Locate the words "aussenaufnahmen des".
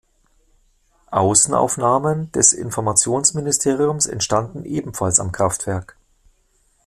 1.11-2.53